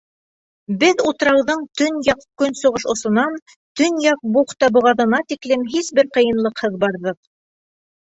Беҙ 0.83 1.01
утрауҙың 1.09 1.59
төньяҡ-көнсығыш 1.81 2.85
осонан 2.93 3.35
Төньяҡ 3.81 4.23
бухта 4.37 4.71
боғаҙына 4.79 5.21
тиклем 5.35 5.67
һис 5.75 5.91
бер 6.01 6.09
ҡыйынлыҡһыҙ 6.17 6.79
барҙыҡ. 6.85 7.21